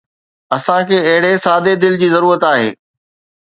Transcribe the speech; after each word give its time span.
اسان 0.55 0.81
کي 0.87 0.97
اهڙي 1.09 1.33
سادي 1.45 1.73
دل 1.83 1.93
جي 2.05 2.09
ضرورت 2.15 2.41
آهي 2.51 2.67